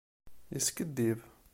Yeskiddib. 0.53 1.19